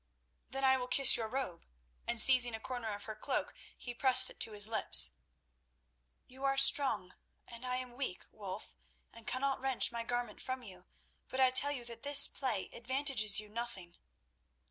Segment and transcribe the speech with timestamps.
[0.49, 1.67] "Then I will kiss your robe,"
[2.07, 5.11] and seizing a corner of her cloak, he pressed it to his lips.
[6.25, 8.75] "You are strong—I am weak, Wulf,
[9.13, 10.85] and cannot wrench my garment from you,
[11.27, 13.95] but I tell you that this play advantages you nothing."